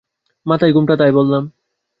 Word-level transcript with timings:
মাথায় 0.45 0.73
ঘোমটা, 0.73 0.95
তাই 0.95 1.11
বললাম। 1.11 1.43